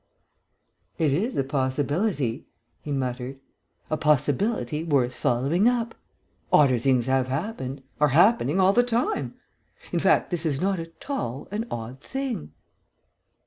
[0.97, 2.47] "It is a possibility,"
[2.81, 3.39] he muttered.
[3.91, 5.93] "A possibility, worth following up....
[6.51, 7.83] Odder things have happened...
[7.99, 9.35] are happening, all the time....
[9.91, 12.51] In fact, this is not at all an odd thing...."